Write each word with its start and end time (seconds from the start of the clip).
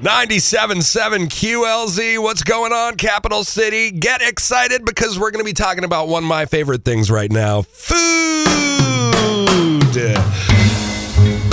97.7 0.00 1.26
QLZ. 1.26 2.22
What's 2.22 2.44
going 2.44 2.72
on, 2.72 2.94
Capital 2.96 3.42
City? 3.42 3.90
Get 3.90 4.22
excited 4.22 4.84
because 4.84 5.18
we're 5.18 5.32
going 5.32 5.44
to 5.44 5.48
be 5.48 5.52
talking 5.52 5.82
about 5.82 6.06
one 6.06 6.22
of 6.22 6.28
my 6.28 6.46
favorite 6.46 6.84
things 6.84 7.10
right 7.10 7.32
now 7.32 7.62
food. 7.62 7.96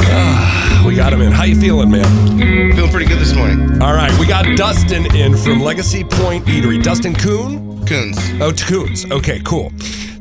Ah, 0.07 0.83
we 0.85 0.95
got 0.95 1.11
him 1.11 1.21
in. 1.21 1.31
How 1.31 1.45
you 1.45 1.59
feeling, 1.59 1.89
man? 1.89 2.75
Feeling 2.75 2.91
pretty 2.91 3.07
good 3.07 3.17
this 3.17 3.33
morning. 3.33 3.81
All 3.81 3.95
right, 3.95 4.15
we 4.19 4.27
got 4.27 4.45
Dustin 4.55 5.07
in 5.15 5.35
from 5.35 5.59
Legacy 5.59 6.03
Pointe 6.03 6.45
Eatery. 6.45 6.83
Dustin 6.83 7.15
Kuhn? 7.15 7.83
Coons. 7.87 8.17
Oh, 8.39 8.53
Coons. 8.53 9.09
Okay, 9.11 9.41
cool. 9.43 9.71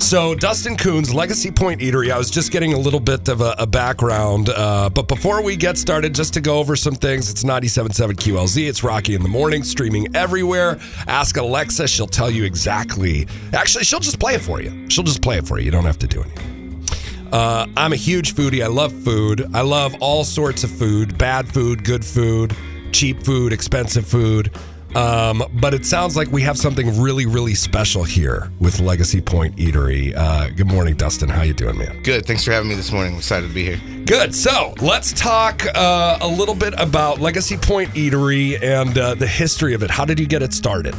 So, 0.05 0.35
Dustin 0.35 0.77
Coons, 0.77 1.15
Legacy 1.15 1.51
Pointe 1.51 1.81
Eatery. 1.81 2.11
I 2.11 2.19
was 2.19 2.31
just 2.31 2.53
getting 2.53 2.75
a 2.75 2.79
little 2.79 3.01
bit 3.01 3.27
of 3.29 3.41
a, 3.41 3.55
a 3.59 3.67
background. 3.67 4.51
Uh, 4.51 4.91
but 4.91 5.09
before 5.09 5.43
we 5.43 5.57
get 5.57 5.79
started, 5.79 6.15
just 6.15 6.35
to 6.35 6.43
go 6.43 6.59
over 6.59 6.77
some 6.77 6.95
things, 6.95 7.31
it's 7.31 7.43
97.7 7.43 8.13
QLZ. 8.13 8.69
It's 8.69 8.83
Rocki 8.83 9.17
in 9.17 9.23
the 9.23 9.31
Morning, 9.31 9.63
streaming 9.63 10.15
everywhere. 10.15 10.79
Ask 11.07 11.39
Alexa. 11.39 11.89
She'll 11.89 12.07
tell 12.07 12.31
you 12.31 12.45
exactly. 12.45 13.27
Actually, 13.55 13.85
she'll 13.85 13.99
just 13.99 14.21
play 14.21 14.35
it 14.35 14.43
for 14.43 14.61
you. 14.61 14.91
She'll 14.91 15.05
just 15.05 15.23
play 15.23 15.39
it 15.39 15.49
for 15.49 15.59
you. 15.59 15.65
You 15.65 15.71
don't 15.71 15.87
have 15.87 15.99
to 16.01 16.07
do 16.07 16.23
anything. 16.23 16.85
Uh, 17.33 17.67
I'm 17.75 17.95
a 17.95 17.97
huge 17.97 18.35
foodie. 18.35 18.63
I 18.63 18.67
love 18.67 18.93
food. 18.93 19.47
I 19.55 19.63
love 19.63 19.97
all 20.01 20.23
sorts 20.23 20.65
of 20.65 20.71
food 20.71 21.17
bad 21.17 21.49
food, 21.49 21.83
good 21.83 22.05
food, 22.05 22.55
cheap 22.93 23.23
food, 23.23 23.55
expensive 23.55 24.07
food. 24.07 24.53
Um, 24.95 25.43
but 25.55 25.75
it 25.75 25.85
sounds 25.85 26.17
like 26.17 26.31
we 26.31 26.43
have 26.43 26.57
something 26.57 27.01
really, 27.01 27.27
really 27.27 27.55
special 27.55 28.05
here 28.05 28.51
with 28.61 28.79
Legacy 28.81 29.21
Pointe 29.21 29.57
Eatery. 29.57 30.15
Uh, 30.17 30.51
good 30.51 30.69
morning, 30.69 30.95
Dustin. 30.95 31.29
How 31.29 31.43
you 31.43 31.53
doing, 31.53 31.77
man? 31.77 32.03
Good. 32.03 32.27
Thanks 32.27 32.45
for 32.45 32.53
having 32.53 32.69
me 32.69 32.77
this 32.77 32.93
morning. 32.93 33.13
I'm 33.13 33.19
excited 33.19 33.49
to 33.49 33.55
be 33.55 33.65
here. 33.65 34.05
Good. 34.07 34.35
So 34.35 34.75
let's 34.81 35.13
talk 35.13 35.67
uh, 35.75 36.19
a 36.21 36.29
little 36.29 36.55
bit 36.55 36.75
about 36.79 37.21
Legacy 37.21 37.57
Pointe 37.57 37.91
Eatery 37.95 38.63
and 38.63 38.97
uh, 38.97 39.15
the 39.15 39.27
history 39.27 39.75
of 39.75 39.83
it. 39.83 39.91
How 39.91 40.05
did 40.05 40.21
you 40.21 40.27
get 40.27 40.43
it 40.43 40.53
started? 40.53 40.95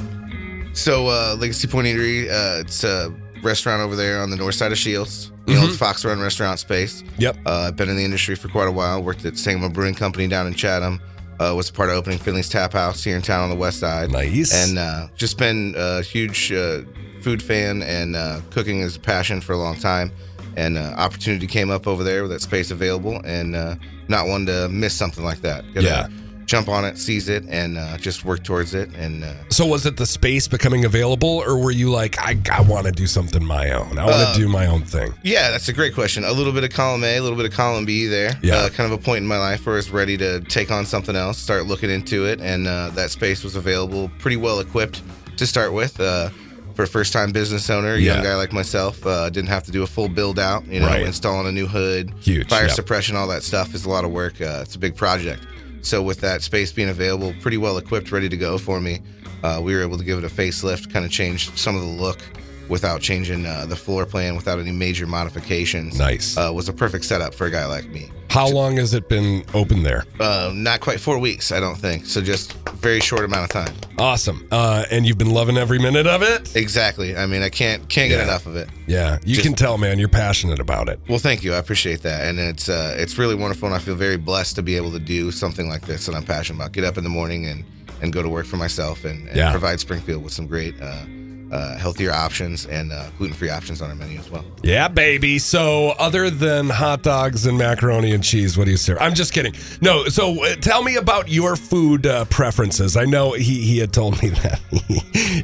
So, 0.73 1.07
uh, 1.07 1.37
Legacy 1.39 1.67
Pointe 1.69 1.87
Eatery, 1.87 2.27
uh, 2.29 2.59
it's 2.59 2.83
a 2.83 3.13
restaurant 3.41 3.81
over 3.81 3.95
there 3.95 4.19
on 4.21 4.29
the 4.29 4.35
north 4.35 4.55
side 4.55 4.73
of 4.73 4.77
Shields. 4.77 5.31
The 5.45 5.57
old 5.61 5.71
Fox 5.77 6.03
Run 6.03 6.19
restaurant 6.19 6.59
space. 6.59 7.03
Yep. 7.19 7.37
Uh, 7.45 7.67
I've 7.67 7.75
been 7.75 7.87
in 7.87 7.95
the 7.95 8.03
industry 8.03 8.35
for 8.35 8.47
quite 8.47 8.67
a 8.67 8.71
while. 8.71 9.01
Worked 9.03 9.25
at 9.25 9.37
Sangamo 9.37 9.69
Brewing 9.69 9.93
Company 9.93 10.27
down 10.27 10.47
in 10.47 10.55
Chatham. 10.55 10.99
Uh, 11.39 11.53
was 11.55 11.69
part 11.69 11.89
of 11.89 11.95
opening 11.95 12.17
Finley's 12.17 12.47
Tap 12.47 12.73
House 12.73 13.03
here 13.03 13.15
in 13.15 13.21
town 13.21 13.43
on 13.43 13.49
the 13.49 13.55
west 13.55 13.79
side. 13.79 14.11
Nice. 14.11 14.53
And 14.53 14.77
uh, 14.77 15.07
just 15.15 15.37
been 15.37 15.73
a 15.77 16.01
huge 16.01 16.51
uh, 16.51 16.81
food 17.21 17.43
fan 17.43 17.81
and 17.81 18.15
uh, 18.15 18.39
cooking 18.51 18.79
is 18.79 18.95
a 18.95 18.99
passion 18.99 19.41
for 19.41 19.53
a 19.53 19.57
long 19.57 19.75
time. 19.75 20.11
And 20.55 20.77
uh, 20.77 20.93
opportunity 20.95 21.47
came 21.47 21.69
up 21.69 21.87
over 21.87 22.03
there 22.05 22.21
with 22.21 22.31
that 22.31 22.41
space 22.41 22.71
available, 22.71 23.19
and 23.25 23.57
uh, 23.57 23.75
not 24.07 24.27
one 24.27 24.45
to 24.45 24.69
miss 24.69 24.93
something 24.93 25.25
like 25.25 25.41
that. 25.41 25.65
Gotta 25.73 25.85
Yeah. 25.85 26.07
Jump 26.45 26.69
on 26.69 26.85
it, 26.85 26.97
seize 26.97 27.27
it, 27.27 27.43
and 27.49 27.77
uh, 27.77 27.97
just 27.97 28.23
work 28.23 28.43
towards 28.43 28.75
it. 28.75 28.93
And 28.95 29.23
uh, 29.23 29.33
So 29.49 29.65
was 29.65 29.85
it 29.87 29.97
the 29.97 30.05
space 30.05 30.47
becoming 30.47 30.85
available, 30.85 31.41
or 31.45 31.57
were 31.57 31.71
you 31.71 31.89
like, 31.89 32.19
I, 32.19 32.37
I 32.51 32.61
want 32.61 32.85
to 32.85 32.91
do 32.91 33.07
something 33.07 33.43
my 33.43 33.71
own? 33.71 33.97
I 33.97 34.05
want 34.05 34.17
to 34.17 34.27
Uh, 34.29 34.33
do 34.35 34.47
my 34.47 34.67
own 34.67 34.83
thing. 34.85 35.13
Yeah, 35.23 35.49
that's 35.49 35.69
a 35.69 35.73
great 35.73 35.95
question. 35.95 36.23
A 36.23 36.31
little 36.31 36.53
bit 36.53 36.63
of 36.63 36.69
column 36.69 37.03
A, 37.03 37.17
a 37.17 37.21
little 37.21 37.37
bit 37.37 37.47
of 37.47 37.51
column 37.51 37.85
B 37.85 38.05
there. 38.05 38.37
Yeah. 38.43 38.57
Uh, 38.57 38.69
kind 38.69 38.91
of 38.91 38.99
a 38.99 39.01
point 39.01 39.19
in 39.23 39.27
my 39.27 39.39
life 39.39 39.65
where 39.65 39.73
I 39.75 39.77
was 39.77 39.89
ready 39.89 40.17
to 40.17 40.39
take 40.41 40.69
on 40.71 40.85
something 40.85 41.15
else, 41.15 41.37
start 41.39 41.65
looking 41.65 41.89
into 41.89 42.25
it, 42.25 42.39
and 42.41 42.67
uh, 42.67 42.89
that 42.93 43.09
space 43.09 43.43
was 43.43 43.55
available, 43.55 44.11
pretty 44.19 44.37
well 44.37 44.59
equipped 44.59 45.01
to 45.37 45.47
start 45.47 45.73
with. 45.73 45.99
Uh, 45.99 46.29
for 46.75 46.83
a 46.83 46.87
first 46.87 47.13
time 47.13 47.31
business 47.31 47.69
owner, 47.69 47.93
a 47.93 47.97
Yeah. 47.97 48.15
young 48.15 48.23
guy 48.23 48.35
like 48.35 48.51
myself, 48.51 49.03
uh, 49.07 49.29
didn't 49.29 49.47
have 49.49 49.63
to 49.63 49.71
do 49.71 49.83
a 49.83 49.87
full 49.87 50.09
build 50.09 50.37
out, 50.37 50.65
you 50.67 50.81
know, 50.81 50.87
Right. 50.87 51.05
installing 51.05 51.47
a 51.47 51.51
new 51.51 51.67
hood, 51.67 52.11
Huge, 52.19 52.49
fire 52.49 52.63
yep. 52.67 52.71
suppression, 52.75 53.15
all 53.15 53.27
that 53.29 53.43
stuff 53.43 53.73
is 53.73 53.85
a 53.85 53.89
lot 53.89 54.03
of 54.03 54.11
work. 54.11 54.41
Uh, 54.41 54.59
it's 54.61 54.75
a 54.75 54.79
big 54.79 54.93
project. 54.95 55.41
So, 55.85 56.01
with 56.01 56.19
that 56.21 56.41
space 56.41 56.71
being 56.71 56.89
available, 56.89 57.35
pretty 57.41 57.57
well 57.57 57.77
equipped, 57.77 58.11
ready 58.11 58.27
to 58.27 58.35
go 58.37 58.57
for 58.57 58.81
me, 58.81 59.01
uh, 59.43 59.61
we 59.63 59.75
were 59.75 59.83
able 59.83 59.99
to 59.99 60.03
give 60.03 60.17
it 60.17 60.23
a 60.23 60.33
facelift, 60.33 60.91
kind 60.91 61.05
of 61.05 61.11
change 61.11 61.55
some 61.55 61.75
of 61.75 61.81
the 61.81 61.87
look 61.87 62.19
without 62.67 63.01
changing 63.01 63.45
uh, 63.45 63.67
the 63.67 63.75
floor 63.75 64.03
plan, 64.07 64.35
without 64.35 64.57
any 64.57 64.71
major 64.71 65.05
modifications 65.05 65.99
Nice. 65.99 66.35
uh, 66.37 66.51
was 66.51 66.67
a 66.67 66.73
perfect 66.73 67.05
setup 67.05 67.35
for 67.35 67.45
a 67.45 67.51
guy 67.51 67.67
like 67.67 67.87
me. 67.89 68.09
How 68.35 68.49
long 68.49 68.75
has 68.75 68.93
it 68.93 69.07
been 69.07 69.45
open 69.53 69.81
there? 69.83 70.03
Uh, 70.19 70.51
not 70.53 70.81
quite 70.81 70.99
four 70.99 71.17
weeks, 71.19 71.53
I 71.53 71.61
don't 71.61 71.77
think. 71.77 72.05
So 72.05 72.19
just 72.21 72.51
very 72.79 72.99
short 72.99 73.23
amount 73.23 73.45
of 73.45 73.49
time. 73.49 73.73
Awesome. 73.97 74.45
Uh, 74.51 74.83
and 74.91 75.05
you've 75.07 75.17
been 75.17 75.29
loving 75.29 75.57
every 75.57 75.79
minute 75.79 76.05
of 76.05 76.21
it? 76.21 76.53
Exactly. 76.53 77.15
I 77.15 77.27
mean, 77.27 77.41
I 77.41 77.47
can't 77.49 77.87
can't 77.87 78.09
get 78.09 78.17
Yeah. 78.17 78.23
enough 78.25 78.45
of 78.45 78.57
it. 78.57 78.67
Yeah, 78.87 79.19
you 79.23 79.35
Just- 79.35 79.45
can 79.47 79.55
tell, 79.55 79.77
man. 79.77 79.99
You're 79.99 80.09
passionate 80.09 80.59
about 80.59 80.89
it. 80.89 80.99
Well, 81.07 81.17
thank 81.17 81.45
you. 81.45 81.53
I 81.53 81.57
appreciate 81.59 82.01
that, 82.01 82.27
and 82.27 82.37
it's 82.37 82.67
uh, 82.67 82.93
it's 82.97 83.17
really 83.17 83.35
wonderful, 83.35 83.67
and 83.69 83.75
I 83.75 83.79
feel 83.79 83.95
very 83.95 84.17
blessed 84.17 84.57
to 84.57 84.61
be 84.61 84.75
able 84.75 84.91
to 84.91 84.99
do 84.99 85.31
something 85.31 85.69
like 85.69 85.85
this 85.87 86.05
that 86.07 86.13
I'm 86.13 86.25
passionate 86.25 86.57
about. 86.59 86.73
Get 86.73 86.83
up 86.83 86.97
in 86.97 87.05
the 87.05 87.09
morning 87.09 87.45
and 87.45 87.63
and 88.01 88.11
go 88.11 88.21
to 88.21 88.27
work 88.27 88.45
for 88.47 88.57
myself, 88.57 89.05
and, 89.05 89.29
and 89.29 89.37
Yeah. 89.37 89.51
provide 89.51 89.79
Springfield 89.79 90.21
with 90.25 90.33
some 90.33 90.45
great. 90.45 90.75
Uh, 90.81 91.05
uh, 91.51 91.77
healthier 91.77 92.11
options 92.11 92.65
and 92.65 92.91
uh, 92.91 93.09
gluten-free 93.17 93.49
options 93.49 93.81
on 93.81 93.89
our 93.89 93.95
menu 93.95 94.17
as 94.19 94.29
well. 94.29 94.43
Yeah, 94.63 94.87
baby. 94.87 95.37
So, 95.39 95.89
other 95.99 96.29
than 96.29 96.69
hot 96.69 97.03
dogs 97.03 97.45
and 97.45 97.57
macaroni 97.57 98.13
and 98.13 98.23
cheese, 98.23 98.57
what 98.57 98.65
do 98.65 98.71
you 98.71 98.77
serve? 98.77 98.97
I'm 98.99 99.13
just 99.13 99.33
kidding. 99.33 99.53
No. 99.81 100.05
So, 100.05 100.43
uh, 100.43 100.55
tell 100.55 100.83
me 100.83 100.95
about 100.95 101.29
your 101.29 101.55
food 101.55 102.05
uh, 102.07 102.25
preferences. 102.25 102.97
I 102.97 103.05
know 103.05 103.33
he 103.33 103.61
he 103.61 103.77
had 103.77 103.93
told 103.93 104.21
me 104.23 104.29
that 104.41 104.59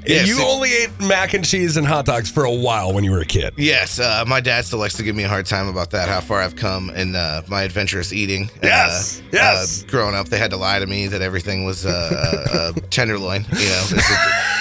Yeah, 0.06 0.24
you 0.24 0.36
so- 0.36 0.48
only 0.48 0.74
ate 0.74 0.90
mac 1.02 1.34
and 1.34 1.46
cheese 1.46 1.78
and 1.78 1.86
hot 1.86 2.06
dogs 2.06 2.30
for 2.32 2.44
a 2.46 2.54
while 2.54 2.94
when 2.94 3.04
you 3.04 3.12
were 3.12 3.22
a 3.22 3.26
kid. 3.26 3.54
Yes, 3.58 4.00
uh, 4.00 4.24
my 4.28 4.40
dad 4.42 4.66
still 4.66 4.80
likes 4.80 4.96
to 4.96 5.04
give 5.04 5.16
me 5.16 5.24
a 5.24 5.28
hard 5.30 5.46
time 5.46 5.68
about 5.68 5.92
that. 5.92 6.10
How 6.10 6.20
far 6.22 6.42
I've 6.42 6.56
come 6.56 6.90
in 6.90 7.16
uh, 7.16 7.44
my 7.48 7.64
adventurous 7.64 8.12
eating. 8.14 8.50
Yes, 8.64 9.20
uh, 9.22 9.24
yes. 9.34 9.84
Growing 9.84 10.16
up, 10.16 10.30
they 10.30 10.38
had 10.40 10.52
to 10.52 10.58
lie 10.58 10.80
to 10.80 10.88
me 10.88 11.08
that 11.08 11.22
everything 11.22 11.66
was 11.66 11.84
tenderloin. 12.90 13.46
You 13.52 13.66
know, 13.70 13.84
it, 13.92 14.61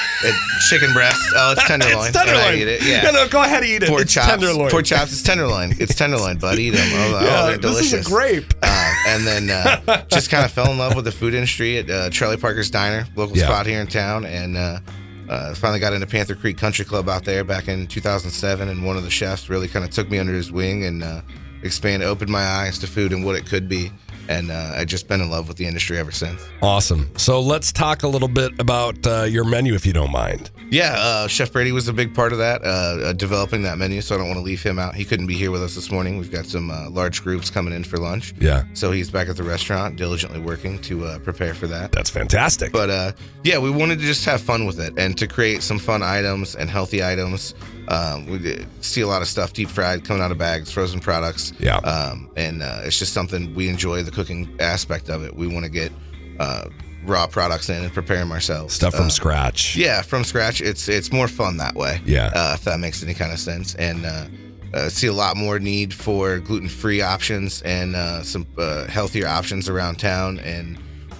chicken 0.68 0.92
breast. 0.92 1.20
Oh, 1.36 1.52
it's 1.52 1.66
tenderloin. 1.66 2.06
It's 2.08 2.16
tenderloin. 2.16 2.44
And 2.44 2.54
I 2.56 2.56
eat 2.56 2.68
it. 2.68 2.82
Yeah. 2.82 3.02
No, 3.02 3.12
no, 3.12 3.28
go 3.28 3.42
ahead, 3.42 3.62
and 3.62 3.70
eat 3.70 3.82
it. 3.82 3.88
Pork 3.88 4.02
it's 4.02 4.12
chops. 4.14 4.26
tenderloin. 4.28 4.70
Pork 4.70 4.84
chops. 4.84 5.12
It's 5.12 5.22
tenderloin. 5.22 5.74
It's 5.78 5.94
tenderloin, 5.94 6.38
bud. 6.38 6.58
Eat 6.58 6.70
them. 6.70 6.88
Oh, 6.92 7.18
oh, 7.20 7.46
they're 7.46 7.58
this 7.58 7.70
delicious. 7.70 7.92
is 7.94 8.06
a 8.06 8.08
grape. 8.10 8.52
Uh, 8.62 8.94
and 9.08 9.26
then 9.26 9.50
uh, 9.50 10.04
just 10.10 10.30
kind 10.30 10.44
of 10.44 10.50
fell 10.50 10.70
in 10.70 10.78
love 10.78 10.94
with 10.94 11.04
the 11.04 11.12
food 11.12 11.34
industry 11.34 11.78
at 11.78 11.90
uh, 11.90 12.10
Charlie 12.10 12.36
Parker's 12.36 12.70
Diner, 12.70 13.06
local 13.16 13.36
Yeah. 13.36 13.44
spot 13.46 13.66
here 13.66 13.80
in 13.80 13.86
town, 13.86 14.24
and 14.26 14.56
uh, 14.56 14.78
uh, 15.28 15.54
finally 15.54 15.80
got 15.80 15.92
into 15.92 16.06
Panther 16.06 16.34
Creek 16.34 16.58
Country 16.58 16.84
Club 16.84 17.08
out 17.08 17.24
there 17.24 17.44
back 17.44 17.68
in 17.68 17.86
2007. 17.86 18.68
And 18.68 18.84
one 18.84 18.96
of 18.96 19.04
the 19.04 19.10
chefs 19.10 19.48
really 19.48 19.68
kind 19.68 19.84
of 19.84 19.90
took 19.90 20.10
me 20.10 20.18
under 20.18 20.32
his 20.32 20.50
wing 20.52 20.84
and 20.84 21.02
uh, 21.02 21.20
expanded, 21.62 22.06
opened 22.08 22.30
my 22.30 22.44
eyes 22.44 22.78
to 22.80 22.86
food 22.86 23.12
and 23.12 23.24
what 23.24 23.36
it 23.36 23.46
could 23.46 23.68
be. 23.68 23.90
And 24.30 24.50
uh, 24.50 24.74
I've 24.76 24.86
just 24.86 25.08
been 25.08 25.20
in 25.20 25.28
love 25.28 25.48
with 25.48 25.56
the 25.56 25.66
industry 25.66 25.98
ever 25.98 26.12
since. 26.12 26.40
Awesome. 26.62 27.10
So 27.18 27.40
let's 27.40 27.72
talk 27.72 28.04
a 28.04 28.08
little 28.08 28.28
bit 28.28 28.52
about 28.60 29.04
uh, 29.06 29.24
your 29.24 29.44
menu, 29.44 29.74
if 29.74 29.84
you 29.84 29.92
don't 29.92 30.12
mind. 30.12 30.50
Yeah, 30.70 30.94
uh, 30.96 31.26
Chef 31.26 31.52
Brady 31.52 31.72
was 31.72 31.88
a 31.88 31.92
big 31.92 32.14
part 32.14 32.30
of 32.32 32.38
that, 32.38 32.62
uh, 32.62 32.66
uh, 33.08 33.12
developing 33.12 33.62
that 33.62 33.76
menu. 33.76 34.00
So 34.00 34.14
I 34.14 34.18
don't 34.18 34.28
want 34.28 34.38
to 34.38 34.44
leave 34.44 34.62
him 34.62 34.78
out. 34.78 34.94
He 34.94 35.04
couldn't 35.04 35.26
be 35.26 35.34
here 35.34 35.50
with 35.50 35.62
us 35.64 35.74
this 35.74 35.90
morning. 35.90 36.16
We've 36.16 36.30
got 36.30 36.46
some 36.46 36.70
uh, 36.70 36.88
large 36.90 37.24
groups 37.24 37.50
coming 37.50 37.74
in 37.74 37.82
for 37.82 37.96
lunch. 37.98 38.32
Yeah, 38.38 38.62
So 38.72 38.92
he's 38.92 39.10
back 39.10 39.28
at 39.28 39.36
the 39.36 39.42
restaurant, 39.42 39.96
diligently 39.96 40.38
working 40.40 40.80
to 40.82 41.04
uh, 41.06 41.18
prepare 41.18 41.52
for 41.54 41.66
that. 41.66 41.90
that's 41.90 42.08
fantastic. 42.10 42.70
But 42.72 42.88
uh, 42.88 43.12
yeah, 43.42 43.58
we 43.58 43.68
wanted 43.70 43.98
to 43.98 44.04
just 44.04 44.24
have 44.26 44.40
fun 44.40 44.64
with 44.64 44.78
it 44.78 44.96
and 44.96 45.18
to 45.18 45.26
create 45.26 45.64
some 45.64 45.80
fun 45.80 46.04
items 46.04 46.54
and 46.54 46.70
healthy 46.70 47.02
items. 47.02 47.54
Um, 47.88 48.26
we 48.26 48.64
see 48.82 49.00
a 49.00 49.08
lot 49.08 49.20
of 49.20 49.26
stuff 49.26 49.52
deep 49.52 49.68
fried 49.68 50.04
coming 50.04 50.22
out 50.22 50.30
of 50.30 50.38
bags, 50.38 50.70
frozen 50.70 51.00
products. 51.00 51.52
Yeah. 51.58 51.78
Um, 51.78 52.30
and 52.36 52.62
uh, 52.62 52.82
it's 52.84 52.96
just 52.96 53.12
something 53.12 53.52
we 53.56 53.68
enjoy 53.68 54.04
the 54.04 54.12
cooking 54.20 54.54
aspect 54.60 55.08
of 55.08 55.24
it. 55.24 55.34
We 55.34 55.46
want 55.46 55.64
to 55.64 55.70
get 55.70 55.90
uh, 56.38 56.64
raw 57.06 57.26
products 57.26 57.68
in 57.70 57.82
and 57.82 57.92
prepare 57.92 58.18
them 58.18 58.32
ourselves. 58.32 58.74
Stuff 58.74 58.94
from 58.94 59.06
Uh, 59.06 59.10
scratch. 59.10 59.76
yeah, 59.76 60.02
from 60.02 60.24
scratch. 60.24 60.60
It's 60.60 60.88
it's 60.88 61.10
more 61.12 61.28
fun 61.28 61.56
that 61.56 61.74
way. 61.74 62.00
Yeah. 62.04 62.30
Uh, 62.34 62.52
if 62.54 62.64
that 62.64 62.78
makes 62.80 63.02
any 63.02 63.14
kind 63.14 63.32
of 63.32 63.38
sense. 63.38 63.74
And 63.76 64.04
uh, 64.04 64.26
uh, 64.74 64.88
see 64.90 65.06
a 65.06 65.12
lot 65.12 65.36
more 65.36 65.58
need 65.58 65.94
for 65.94 66.38
gluten 66.38 66.68
free 66.68 67.00
options 67.00 67.62
and 67.62 67.96
uh, 67.96 68.22
some 68.22 68.46
uh, 68.58 68.86
healthier 68.86 69.26
options 69.26 69.68
around 69.68 69.98
town. 69.98 70.38
And 70.40 70.78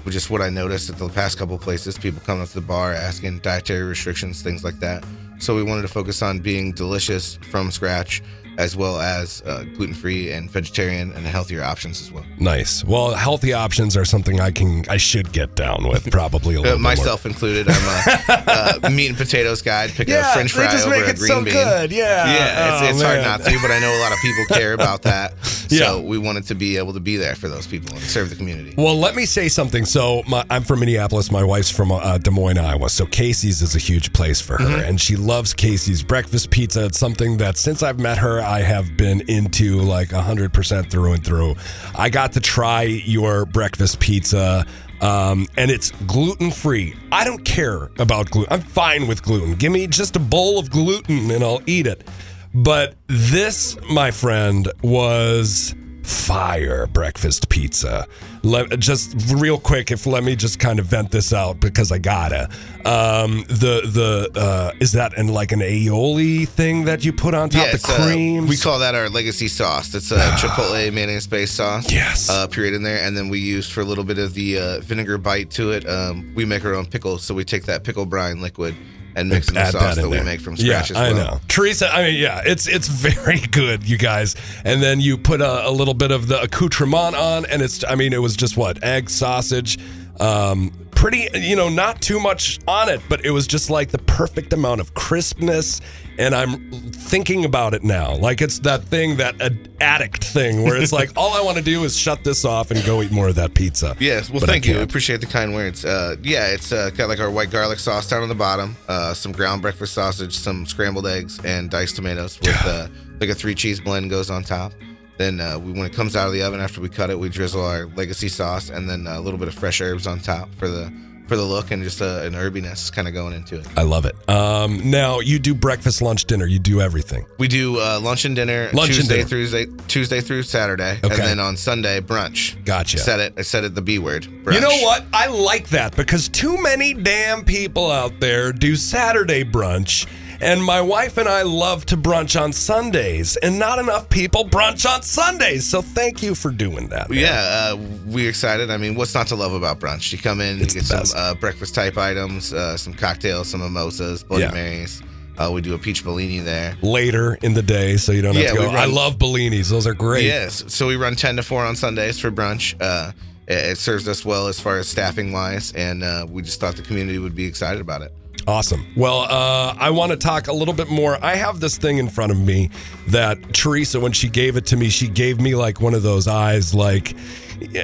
just 0.08 0.28
what 0.30 0.40
I 0.42 0.50
noticed 0.50 0.90
at 0.90 0.96
the 0.98 1.08
past 1.08 1.38
couple 1.38 1.56
places, 1.58 1.96
people 1.98 2.20
coming 2.26 2.42
up 2.42 2.48
to 2.48 2.54
the 2.60 2.66
bar 2.66 2.92
asking 2.92 3.38
dietary 3.40 3.82
restrictions, 3.84 4.42
things 4.42 4.62
like 4.64 4.78
that. 4.80 5.04
So 5.38 5.56
we 5.56 5.62
wanted 5.62 5.82
to 5.82 5.88
focus 5.88 6.20
on 6.22 6.40
being 6.40 6.72
delicious 6.72 7.36
from 7.50 7.70
scratch 7.70 8.22
as 8.60 8.76
well 8.76 9.00
as 9.00 9.42
uh, 9.46 9.64
gluten 9.76 9.94
free 9.94 10.30
and 10.32 10.50
vegetarian 10.50 11.12
and 11.12 11.26
healthier 11.26 11.62
options 11.64 12.00
as 12.02 12.12
well. 12.12 12.24
Nice. 12.38 12.84
Well, 12.84 13.14
healthy 13.14 13.52
options 13.54 13.96
are 13.96 14.04
something 14.04 14.40
I 14.40 14.50
can, 14.50 14.84
I 14.88 14.98
should 14.98 15.32
get 15.32 15.54
down 15.56 15.88
with 15.88 16.10
probably 16.10 16.54
a 16.56 16.58
Uh, 16.58 16.62
little 16.62 16.78
myself 16.78 17.24
included, 17.26 17.66
I'm 17.68 17.84
a 17.88 18.80
uh, 18.86 18.90
meat 18.90 19.08
and 19.08 19.16
potatoes 19.16 19.62
guy. 19.62 19.88
Pick 19.88 20.08
a 20.08 20.22
French 20.34 20.52
fry 20.52 20.66
over 20.66 20.94
a 20.94 21.14
green 21.14 21.44
bean. 21.44 21.54
Good. 21.54 21.92
Yeah. 21.92 22.04
Yeah, 22.34 22.74
it's, 22.74 22.82
Oh, 22.82 22.90
it's 22.90 23.02
hard 23.02 23.22
not 23.22 23.38
to, 23.44 23.58
but 23.62 23.70
I 23.70 23.78
know 23.80 23.92
a 23.98 24.00
lot 24.02 24.12
of 24.12 24.18
people 24.20 24.44
care 24.56 24.72
about 24.74 25.02
that. 25.02 25.42
So 25.46 25.74
Yeah. 25.76 25.96
we 26.00 26.18
wanted 26.18 26.44
to 26.48 26.54
be 26.54 26.76
able 26.76 26.92
to 26.92 27.00
be 27.00 27.16
there 27.16 27.34
for 27.34 27.48
those 27.48 27.66
people 27.66 27.94
and 27.94 28.02
serve 28.04 28.28
the 28.30 28.36
community. 28.36 28.74
Well, 28.76 28.96
let 28.98 29.14
me 29.14 29.24
say 29.26 29.48
something. 29.48 29.84
So, 29.86 30.22
my, 30.28 30.44
I'm 30.50 30.62
from 30.62 30.80
Minneapolis. 30.80 31.30
My 31.30 31.44
wife's 31.44 31.70
from 31.70 31.92
uh, 31.92 32.18
Des 32.18 32.30
Moines, 32.30 32.58
Iowa. 32.58 32.88
So, 32.90 33.06
Casey's 33.06 33.62
is 33.62 33.74
a 33.74 33.78
huge 33.78 34.12
place 34.12 34.40
for 34.40 34.58
her, 34.58 34.60
Mm-hmm. 34.70 34.88
and 34.88 35.00
she 35.00 35.16
loves 35.16 35.54
Casey's 35.54 36.02
breakfast 36.02 36.50
pizza. 36.50 36.84
It's 36.86 36.98
something 36.98 37.38
that 37.38 37.56
since 37.56 37.82
I've 37.82 37.98
met 37.98 38.18
her, 38.18 38.40
I 38.50 38.62
have 38.62 38.96
been 38.96 39.20
into 39.28 39.78
like 39.78 40.08
100% 40.08 40.90
through 40.90 41.12
and 41.12 41.24
through. 41.24 41.54
I 41.94 42.08
got 42.08 42.32
to 42.32 42.40
try 42.40 42.82
your 42.82 43.46
breakfast 43.46 44.00
pizza. 44.00 44.66
Um, 45.00 45.46
and 45.56 45.70
it's 45.70 45.92
gluten 46.08 46.50
free. 46.50 46.96
I 47.12 47.22
don't 47.22 47.44
care 47.44 47.92
about 48.00 48.28
gluten. 48.32 48.52
I'm 48.52 48.62
fine 48.62 49.06
with 49.06 49.22
gluten. 49.22 49.54
Give 49.54 49.70
me 49.70 49.86
just 49.86 50.16
a 50.16 50.18
bowl 50.18 50.58
of 50.58 50.68
gluten 50.68 51.30
and 51.30 51.44
I'll 51.44 51.62
eat 51.66 51.86
it. 51.86 52.04
But 52.52 52.96
this, 53.06 53.78
my 53.88 54.10
friend, 54.10 54.70
was 54.82 55.76
fire 56.02 56.86
breakfast 56.86 57.48
pizza. 57.48 58.06
Let, 58.42 58.78
just 58.78 59.14
real 59.34 59.58
quick, 59.58 59.90
if 59.90 60.06
let 60.06 60.24
me 60.24 60.36
just 60.36 60.58
kind 60.58 60.78
of 60.78 60.86
vent 60.86 61.10
this 61.10 61.32
out 61.32 61.60
because 61.60 61.92
I 61.92 61.98
gotta. 61.98 62.48
Um, 62.84 63.44
the 63.48 63.82
the 63.84 64.30
uh, 64.34 64.72
is 64.80 64.92
that 64.92 65.16
in 65.18 65.28
like 65.28 65.52
an 65.52 65.60
aioli 65.60 66.48
thing 66.48 66.86
that 66.86 67.04
you 67.04 67.12
put 67.12 67.34
on 67.34 67.50
top 67.50 67.66
Yeah, 67.66 67.74
it's, 67.74 67.88
uh, 67.88 68.46
we 68.48 68.56
call 68.56 68.78
that 68.78 68.94
our 68.94 69.08
legacy 69.08 69.48
sauce. 69.48 69.94
It's 69.94 70.10
a 70.10 70.18
chipotle 70.18 70.92
mayonnaise 70.92 71.26
based 71.26 71.54
sauce. 71.54 71.90
Yes. 71.92 72.30
Uh, 72.30 72.46
puree 72.46 72.74
in 72.74 72.82
there, 72.82 73.04
and 73.04 73.16
then 73.16 73.28
we 73.28 73.38
use 73.38 73.68
for 73.68 73.80
a 73.80 73.84
little 73.84 74.04
bit 74.04 74.18
of 74.18 74.34
the 74.34 74.58
uh, 74.58 74.80
vinegar 74.80 75.18
bite 75.18 75.50
to 75.50 75.72
it. 75.72 75.88
Um, 75.88 76.32
we 76.34 76.44
make 76.44 76.64
our 76.64 76.74
own 76.74 76.86
pickles, 76.86 77.22
so 77.22 77.34
we 77.34 77.44
take 77.44 77.64
that 77.64 77.84
pickle 77.84 78.06
brine 78.06 78.40
liquid 78.40 78.74
and 79.16 79.28
mix 79.28 79.48
in 79.48 79.54
the 79.54 79.70
sauce 79.70 79.96
in 79.96 80.02
that, 80.02 80.08
we 80.08 80.24
make 80.24 80.40
from 80.40 80.54
yeah, 80.56 80.82
scratch 80.82 80.90
as 80.92 80.96
I 80.96 81.12
know. 81.12 81.40
Teresa, 81.48 81.92
I 81.92 82.02
mean, 82.02 82.20
yeah, 82.20 82.42
it's 82.44 82.66
it's 82.66 82.88
very 82.88 83.40
good, 83.50 83.88
you 83.88 83.98
guys. 83.98 84.36
And 84.64 84.82
then 84.82 85.00
you 85.00 85.16
put 85.18 85.40
a, 85.40 85.68
a 85.68 85.70
little 85.70 85.94
bit 85.94 86.10
of 86.10 86.28
the 86.28 86.40
accoutrement 86.40 87.16
on, 87.16 87.46
and 87.46 87.62
it's, 87.62 87.84
I 87.84 87.94
mean, 87.94 88.12
it 88.12 88.22
was 88.22 88.36
just 88.36 88.56
what 88.56 88.82
egg, 88.82 89.10
sausage, 89.10 89.78
um, 90.20 90.72
pretty, 91.00 91.28
you 91.32 91.56
know, 91.56 91.70
not 91.70 92.02
too 92.02 92.20
much 92.20 92.58
on 92.68 92.90
it, 92.90 93.00
but 93.08 93.24
it 93.24 93.30
was 93.30 93.46
just 93.46 93.70
like 93.70 93.88
the 93.90 93.98
perfect 94.00 94.52
amount 94.52 94.82
of 94.82 94.92
crispness. 94.92 95.80
And 96.18 96.34
I'm 96.34 96.70
thinking 96.92 97.46
about 97.46 97.72
it 97.72 97.82
now, 97.82 98.14
like 98.16 98.42
it's 98.42 98.58
that 98.60 98.84
thing, 98.84 99.16
that 99.16 99.40
ad- 99.40 99.70
addict 99.80 100.22
thing, 100.22 100.62
where 100.62 100.76
it's 100.76 100.92
like 100.92 101.10
all 101.16 101.32
I 101.32 101.40
want 101.40 101.56
to 101.56 101.62
do 101.62 101.84
is 101.84 101.98
shut 101.98 102.22
this 102.22 102.44
off 102.44 102.70
and 102.70 102.84
go 102.84 103.00
eat 103.00 103.10
more 103.10 103.28
of 103.28 103.36
that 103.36 103.54
pizza. 103.54 103.96
Yes, 103.98 104.28
well, 104.28 104.40
But 104.40 104.50
thank 104.50 104.66
you. 104.66 104.80
Appreciate 104.80 105.22
the 105.22 105.26
kind 105.26 105.54
words. 105.54 105.86
Uh, 105.86 106.16
yeah, 106.22 106.48
it's 106.48 106.70
uh, 106.70 106.90
got 106.90 107.08
like 107.08 107.20
our 107.20 107.30
white 107.30 107.50
garlic 107.50 107.78
sauce 107.78 108.06
down 108.06 108.22
on 108.22 108.28
the 108.28 108.34
bottom, 108.34 108.76
uh, 108.86 109.14
some 109.14 109.32
ground 109.32 109.62
breakfast 109.62 109.94
sausage, 109.94 110.36
some 110.36 110.66
scrambled 110.66 111.06
eggs, 111.06 111.40
and 111.46 111.70
diced 111.70 111.96
tomatoes 111.96 112.38
with 112.42 112.60
uh, 112.66 112.88
like 113.20 113.30
a 113.30 113.34
three 113.34 113.54
cheese 113.54 113.80
blend 113.80 114.10
goes 114.10 114.28
on 114.28 114.44
top. 114.44 114.74
Then 115.20 115.38
uh, 115.38 115.58
we, 115.58 115.72
when 115.72 115.84
it 115.84 115.92
comes 115.92 116.16
out 116.16 116.28
of 116.28 116.32
the 116.32 116.42
oven 116.42 116.60
after 116.60 116.80
we 116.80 116.88
cut 116.88 117.10
it, 117.10 117.18
we 117.18 117.28
drizzle 117.28 117.62
our 117.62 117.84
legacy 117.94 118.30
sauce 118.30 118.70
and 118.70 118.88
then 118.88 119.06
a 119.06 119.20
little 119.20 119.38
bit 119.38 119.48
of 119.48 119.54
fresh 119.54 119.82
herbs 119.82 120.06
on 120.06 120.18
top 120.18 120.48
for 120.54 120.66
the 120.66 120.90
for 121.26 121.36
the 121.36 121.44
look 121.44 121.70
and 121.70 121.82
just 121.84 122.00
uh, 122.00 122.22
an 122.24 122.32
herbiness 122.32 122.90
kind 122.90 123.06
of 123.06 123.12
going 123.12 123.34
into 123.34 123.56
it. 123.60 123.66
I 123.76 123.82
love 123.82 124.06
it. 124.06 124.16
Um, 124.30 124.90
now 124.90 125.20
you 125.20 125.38
do 125.38 125.54
breakfast, 125.54 126.00
lunch, 126.00 126.24
dinner. 126.24 126.46
You 126.46 126.58
do 126.58 126.80
everything. 126.80 127.26
We 127.38 127.48
do 127.48 127.78
uh, 127.78 128.00
lunch 128.02 128.24
and 128.24 128.34
dinner 128.34 128.70
Lunch 128.72 128.88
and 128.88 128.96
Tuesday 129.08 129.16
dinner. 129.24 129.28
through 129.28 129.76
Tuesday, 129.88 130.20
through 130.22 130.42
Saturday, 130.44 130.98
Okay. 131.04 131.14
and 131.14 131.22
then 131.22 131.38
on 131.38 131.58
Sunday 131.58 132.00
brunch. 132.00 132.56
Gotcha. 132.64 132.96
I 132.96 133.00
said 133.02 133.20
it. 133.20 133.34
I 133.36 133.42
said 133.42 133.64
it. 133.64 133.74
The 133.74 133.82
B 133.82 133.98
word. 133.98 134.24
You 134.24 134.58
know 134.60 134.74
what? 134.80 135.04
I 135.12 135.26
like 135.26 135.68
that 135.68 135.94
because 135.96 136.30
too 136.30 136.60
many 136.62 136.94
damn 136.94 137.44
people 137.44 137.90
out 137.92 138.18
there 138.20 138.52
do 138.54 138.74
Saturday 138.74 139.44
brunch. 139.44 140.06
And 140.42 140.64
my 140.64 140.80
wife 140.80 141.18
and 141.18 141.28
I 141.28 141.42
love 141.42 141.84
to 141.86 141.96
brunch 141.98 142.40
on 142.40 142.52
Sundays, 142.54 143.36
and 143.36 143.58
not 143.58 143.78
enough 143.78 144.08
people 144.08 144.44
brunch 144.48 144.88
on 144.88 145.02
Sundays. 145.02 145.66
So 145.66 145.82
thank 145.82 146.22
you 146.22 146.34
for 146.34 146.50
doing 146.50 146.88
that. 146.88 147.10
man. 147.10 147.18
Yeah, 147.18 147.40
uh, 147.72 147.76
we're 148.06 148.28
excited. 148.30 148.70
I 148.70 148.78
mean, 148.78 148.94
what's 148.94 149.14
not 149.14 149.26
to 149.28 149.36
love 149.36 149.52
about 149.52 149.80
brunch? 149.80 150.12
You 150.12 150.18
come 150.18 150.40
in, 150.40 150.60
It's 150.62 150.74
you 150.74 150.80
get 150.80 150.86
some 150.86 151.04
uh, 151.14 151.34
breakfast 151.34 151.74
type 151.74 151.98
items, 151.98 152.54
uh, 152.54 152.78
some 152.78 152.94
cocktails, 152.94 153.48
some 153.48 153.60
mimosas, 153.60 154.22
Bloody 154.24 154.44
Yeah. 154.44 154.50
Marys. 154.52 155.02
Uh, 155.36 155.50
we 155.52 155.60
do 155.60 155.74
a 155.74 155.78
peach 155.78 156.04
Bellini 156.04 156.38
there. 156.38 156.74
Later 156.82 157.38
in 157.42 157.52
the 157.54 157.62
day, 157.62 157.96
so 157.98 158.12
you 158.12 158.20
don't 158.22 158.34
have 158.34 158.42
Yeah, 158.44 158.50
to 158.52 158.56
go. 158.56 158.66
run- 158.66 158.76
I 158.76 158.84
love 158.86 159.18
Bellinis; 159.18 159.68
those 159.68 159.86
are 159.86 159.94
great. 159.94 160.24
Yes, 160.24 160.64
so 160.68 160.86
we 160.86 160.96
run 160.96 161.16
ten 161.16 161.36
to 161.36 161.42
four 161.42 161.64
on 161.64 161.76
Sundays 161.76 162.18
for 162.18 162.30
brunch. 162.30 162.74
Uh, 162.80 163.12
it, 163.46 163.72
it 163.72 163.78
serves 163.78 164.06
us 164.08 164.24
well 164.24 164.48
as 164.48 164.58
far 164.60 164.78
as 164.78 164.88
staffing 164.88 165.32
wise, 165.32 165.72
and 165.72 166.02
uh, 166.02 166.26
we 166.28 166.40
just 166.42 166.60
thought 166.60 166.76
the 166.76 166.82
community 166.82 167.18
would 167.18 167.34
be 167.34 167.44
excited 167.46 167.80
about 167.80 168.00
it. 168.02 168.12
Awesome. 168.50 168.84
Well, 168.96 169.20
uh, 169.20 169.76
I 169.78 169.90
want 169.90 170.10
to 170.10 170.18
talk 170.18 170.48
a 170.48 170.52
little 170.52 170.74
bit 170.74 170.90
more. 170.90 171.16
I 171.24 171.36
have 171.36 171.60
this 171.60 171.78
thing 171.78 171.98
in 171.98 172.08
front 172.08 172.32
of 172.32 172.40
me 172.40 172.70
that 173.08 173.54
Teresa, 173.54 174.00
when 174.00 174.10
she 174.10 174.28
gave 174.28 174.56
it 174.56 174.66
to 174.66 174.76
me, 174.76 174.88
she 174.88 175.06
gave 175.06 175.40
me 175.40 175.54
like 175.54 175.80
one 175.80 175.94
of 175.94 176.02
those 176.02 176.26
eyes, 176.26 176.74
like, 176.74 177.14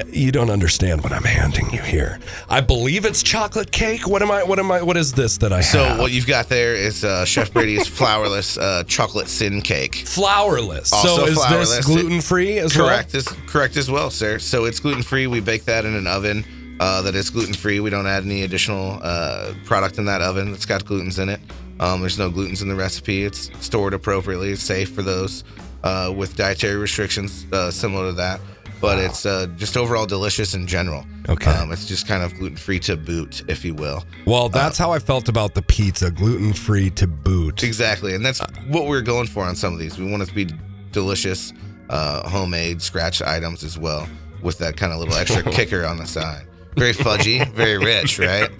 you 0.08 0.32
don't 0.32 0.50
understand 0.50 1.02
what 1.02 1.12
I'm 1.12 1.22
handing 1.22 1.70
you 1.70 1.82
here. 1.82 2.18
I 2.48 2.62
believe 2.62 3.04
it's 3.04 3.22
chocolate 3.22 3.70
cake. 3.70 4.08
What 4.08 4.22
am 4.22 4.30
I? 4.30 4.42
What 4.42 4.58
am 4.58 4.72
I? 4.72 4.82
What 4.82 4.96
is 4.96 5.12
this 5.12 5.36
that 5.38 5.52
I 5.52 5.60
So 5.60 5.84
have? 5.84 5.96
So 5.96 6.02
what 6.02 6.12
you've 6.12 6.26
got 6.26 6.48
there 6.48 6.74
is 6.74 7.04
uh, 7.04 7.24
Chef 7.26 7.52
Brady's 7.52 7.86
flourless 7.86 8.58
uh, 8.60 8.84
chocolate 8.84 9.28
sin 9.28 9.60
cake. 9.60 9.92
flourless. 9.92 10.92
Also 10.92 11.16
so 11.16 11.26
is 11.26 11.38
flourless. 11.38 11.76
this 11.76 11.86
gluten 11.86 12.20
free 12.22 12.58
as 12.58 12.74
Correct, 12.74 13.14
as, 13.14 13.28
correct 13.46 13.76
as 13.76 13.90
well, 13.90 14.10
sir. 14.10 14.38
So 14.38 14.64
it's 14.64 14.80
gluten 14.80 15.02
free. 15.02 15.26
We 15.26 15.40
bake 15.40 15.66
that 15.66 15.84
in 15.84 15.94
an 15.94 16.06
oven 16.06 16.44
uh, 16.80 17.02
that 17.02 17.14
is 17.14 17.30
gluten 17.30 17.54
free. 17.54 17.80
We 17.80 17.90
don't 17.90 18.06
add 18.06 18.24
any 18.24 18.42
additional 18.42 18.98
uh, 19.02 19.54
product 19.64 19.98
in 19.98 20.04
that 20.06 20.20
oven 20.22 20.50
that's 20.50 20.66
got 20.66 20.84
glutens 20.84 21.18
in 21.18 21.28
it. 21.28 21.40
Um, 21.80 22.00
there's 22.00 22.18
no 22.18 22.30
glutens 22.30 22.62
in 22.62 22.68
the 22.68 22.74
recipe. 22.74 23.24
It's 23.24 23.50
stored 23.64 23.94
appropriately. 23.94 24.50
It's 24.50 24.62
safe 24.62 24.94
for 24.94 25.02
those 25.02 25.44
uh, 25.84 26.12
with 26.16 26.36
dietary 26.36 26.76
restrictions 26.76 27.46
uh, 27.52 27.70
similar 27.70 28.08
to 28.08 28.12
that. 28.14 28.40
But 28.80 28.98
it's 28.98 29.24
uh, 29.24 29.46
just 29.56 29.76
overall 29.78 30.04
delicious 30.04 30.54
in 30.54 30.66
general. 30.66 31.06
Okay. 31.30 31.50
Um, 31.50 31.72
it's 31.72 31.86
just 31.86 32.06
kind 32.06 32.22
of 32.22 32.34
gluten 32.34 32.58
free 32.58 32.78
to 32.80 32.96
boot, 32.96 33.42
if 33.48 33.64
you 33.64 33.74
will. 33.74 34.04
well? 34.26 34.42
Well, 34.42 34.48
that's 34.50 34.76
how 34.76 34.92
I 34.92 34.98
felt 34.98 35.30
about 35.30 35.54
the 35.54 35.62
pizza, 35.62 36.10
gluten 36.10 36.52
free 36.52 36.90
to 36.90 37.06
boot. 37.06 37.62
Exactly, 37.62 38.14
and 38.14 38.24
that's 38.24 38.40
what 38.68 38.86
we're 38.86 39.00
going 39.00 39.28
for 39.28 39.44
on 39.44 39.56
some 39.56 39.72
of 39.72 39.78
these. 39.78 39.98
We 39.98 40.10
want 40.10 40.22
it 40.22 40.26
to 40.26 40.34
be 40.34 40.48
delicious, 40.92 41.54
uh, 41.88 42.28
homemade, 42.28 42.82
scratch 42.82 43.22
items 43.22 43.64
as 43.64 43.78
well, 43.78 44.06
with 44.42 44.58
that 44.58 44.76
kind 44.76 44.92
of 44.92 44.98
little 44.98 45.14
extra 45.14 45.42
kicker 45.52 45.86
on 45.86 45.96
the 45.96 46.06
side. 46.06 46.46
Very 46.76 46.92
fudgy, 46.92 47.48
very 47.52 47.78
rich, 47.78 48.18
right? 48.18 48.50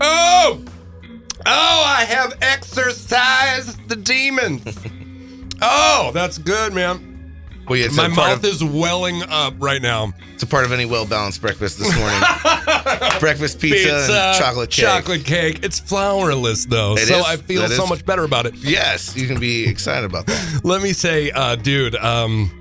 Oh! 0.00 0.62
Oh, 1.46 1.84
I 1.86 2.04
have 2.08 2.36
exercised 2.42 3.88
the 3.88 3.96
demons. 3.96 4.78
oh, 5.62 6.10
that's 6.12 6.38
good, 6.38 6.74
man. 6.74 7.06
Well, 7.68 7.78
yeah, 7.78 7.84
it's 7.86 7.96
My 7.96 8.06
a 8.06 8.10
part 8.10 8.16
mouth 8.30 8.38
of, 8.38 8.44
is 8.46 8.64
welling 8.64 9.22
up 9.28 9.54
right 9.58 9.80
now. 9.80 10.12
it's 10.34 10.42
a 10.42 10.46
part 10.46 10.64
of 10.64 10.72
any 10.72 10.86
well 10.86 11.06
balanced 11.06 11.40
breakfast 11.40 11.78
this 11.78 11.96
morning. 11.96 12.18
breakfast 13.20 13.60
pizza, 13.60 13.94
and 14.12 14.38
chocolate 14.38 14.70
cake. 14.70 14.84
Chocolate 14.84 15.24
cake. 15.24 15.60
It's 15.62 15.80
flourless 15.80 16.66
though, 16.66 16.94
It 16.96 17.06
so 17.06 17.20
is. 17.20 17.24
I 17.26 17.36
feel 17.36 17.62
That 17.62 17.70
so 17.70 17.84
is- 17.84 17.90
much 17.90 18.04
better 18.04 18.24
about 18.24 18.46
it. 18.46 18.54
Yes, 18.56 19.14
you 19.16 19.28
can 19.28 19.38
be 19.38 19.68
excited 19.68 20.04
about 20.04 20.26
that. 20.26 20.60
Let 20.64 20.82
me 20.82 20.92
say, 20.92 21.30
uh, 21.30 21.54
dude, 21.54 21.94
um, 21.96 22.59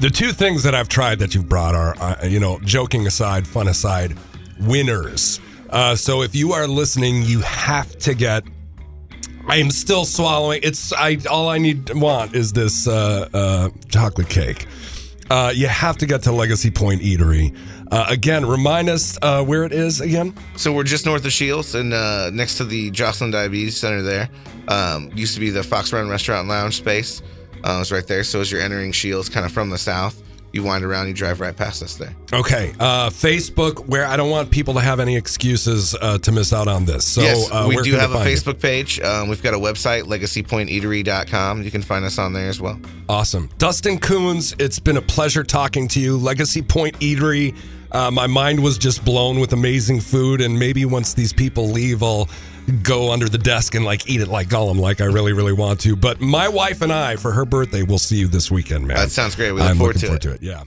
the 0.00 0.10
two 0.10 0.32
things 0.32 0.62
that 0.64 0.74
I've 0.74 0.88
tried 0.88 1.18
that 1.20 1.34
you've 1.34 1.48
brought 1.48 1.74
are, 1.74 1.96
uh, 1.98 2.26
you 2.26 2.40
know, 2.40 2.58
joking 2.60 3.06
aside, 3.06 3.46
fun 3.46 3.68
aside, 3.68 4.16
winners. 4.60 5.40
Uh, 5.70 5.96
so 5.96 6.22
if 6.22 6.34
you 6.34 6.52
are 6.52 6.66
listening, 6.66 7.22
you 7.22 7.40
have 7.40 7.96
to 7.98 8.14
get. 8.14 8.44
I 9.46 9.56
am 9.56 9.70
still 9.70 10.04
swallowing. 10.04 10.60
It's 10.62 10.92
I. 10.92 11.18
All 11.30 11.48
I 11.48 11.58
need 11.58 11.92
want 11.94 12.34
is 12.34 12.52
this 12.52 12.88
uh, 12.88 13.28
uh, 13.32 13.70
chocolate 13.88 14.28
cake. 14.28 14.66
Uh, 15.30 15.52
you 15.54 15.66
have 15.66 15.96
to 15.98 16.06
get 16.06 16.22
to 16.22 16.32
Legacy 16.32 16.70
Pointe 16.70 17.02
Eatery. 17.02 17.56
Uh, 17.90 18.06
again, 18.08 18.46
remind 18.46 18.88
us 18.88 19.18
where 19.20 19.64
it 19.64 19.72
is 19.72 20.00
again. 20.00 20.34
So 20.56 20.72
we're 20.72 20.84
just 20.84 21.06
north 21.06 21.24
of 21.24 21.32
Shields 21.32 21.74
and 21.74 21.90
next 22.36 22.56
to 22.58 22.64
the 22.64 22.90
Joslin 22.90 23.30
Diabetes 23.30 23.76
Center 23.76 24.02
there. 24.02 24.28
Um, 24.68 25.10
used 25.14 25.34
to 25.34 25.40
be 25.40 25.50
the 25.50 25.62
Fox 25.62 25.92
Run 25.92 26.08
Restaurant 26.08 26.48
Lounge 26.48 26.76
space. 26.76 27.22
Uh, 27.64 27.78
it's 27.80 27.90
right 27.90 28.06
there. 28.06 28.22
So 28.22 28.40
as 28.40 28.52
you're 28.52 28.60
entering 28.60 28.92
Shields, 28.92 29.28
kind 29.28 29.46
of 29.46 29.50
from 29.50 29.70
the 29.70 29.78
south, 29.78 30.22
you 30.52 30.62
wind 30.62 30.84
around, 30.84 31.08
you 31.08 31.14
drive 31.14 31.40
right 31.40 31.56
past 31.56 31.82
us 31.82 31.96
there. 31.96 32.14
Okay, 32.32 32.72
uh, 32.78 33.10
Facebook, 33.10 33.88
where 33.88 34.06
I 34.06 34.16
don't 34.16 34.30
want 34.30 34.52
people 34.52 34.74
to 34.74 34.80
have 34.80 35.00
any 35.00 35.16
excuses 35.16 35.96
uh, 36.00 36.18
to 36.18 36.30
miss 36.30 36.52
out 36.52 36.68
on 36.68 36.84
this. 36.84 37.04
So 37.04 37.22
yes, 37.22 37.50
uh, 37.50 37.66
we 37.68 37.76
do 37.82 37.94
have 37.94 38.12
a? 38.12 38.18
Facebook 38.18 38.60
page. 38.60 39.00
Um, 39.00 39.28
we've 39.28 39.42
got 39.42 39.54
a 39.54 39.58
website, 39.58 40.04
legacypointeatery.com. 40.04 41.62
You 41.62 41.70
can 41.72 41.82
find 41.82 42.04
us 42.04 42.18
on 42.18 42.32
there 42.34 42.48
as 42.48 42.60
well. 42.60 42.78
Awesome. 43.08 43.50
Dustin 43.58 43.98
Coons, 43.98 44.54
it's 44.60 44.78
been 44.78 44.96
a 44.96 45.02
pleasure 45.02 45.42
talking 45.42 45.88
to 45.88 46.00
you. 46.00 46.16
Legacy 46.16 46.62
Pointe 46.62 46.98
Eatery. 47.00 47.56
Uh, 47.90 48.10
my 48.10 48.26
mind 48.26 48.62
was 48.62 48.78
just 48.78 49.04
blown 49.04 49.40
with 49.40 49.52
amazing 49.52 50.00
food, 50.00 50.40
and 50.40 50.58
maybe 50.58 50.84
once 50.84 51.14
these 51.14 51.32
people 51.32 51.68
leave, 51.68 52.02
I'll 52.02 52.28
go 52.82 53.12
under 53.12 53.28
the 53.28 53.38
desk 53.38 53.74
and 53.74 53.84
like 53.84 54.08
eat 54.08 54.20
it 54.20 54.28
like 54.28 54.48
Gollum, 54.48 54.78
like 54.78 55.00
I 55.00 55.06
really, 55.06 55.32
really 55.32 55.52
want 55.52 55.80
to. 55.80 55.96
But 55.96 56.20
my 56.20 56.48
wife 56.48 56.82
and 56.82 56.92
I, 56.92 57.16
for 57.16 57.32
her 57.32 57.44
birthday, 57.44 57.82
we'll 57.82 57.98
see 57.98 58.16
you 58.16 58.28
this 58.28 58.50
weekend, 58.50 58.86
man. 58.86 58.96
That 58.96 59.10
sounds 59.10 59.34
great. 59.36 59.52
We 59.52 59.60
look 59.60 59.70
I'm 59.70 59.76
forward 59.76 59.96
looking 59.96 60.00
to 60.00 60.06
forward 60.06 60.24
it. 60.24 60.28
to 60.28 60.32
it. 60.34 60.42
Yeah. 60.42 60.64